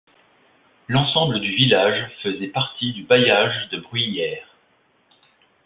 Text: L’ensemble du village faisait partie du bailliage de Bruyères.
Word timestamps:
L’ensemble 0.87 1.39
du 1.41 1.53
village 1.53 2.11
faisait 2.23 2.47
partie 2.47 2.91
du 2.91 3.03
bailliage 3.03 3.69
de 3.69 3.77
Bruyères. 3.79 4.57